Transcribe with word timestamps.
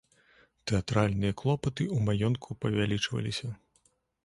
Тэатральныя 0.71 1.33
клопаты 1.41 1.83
ў 1.95 2.09
маёнтку 2.09 2.59
павялічваліся. 2.65 3.55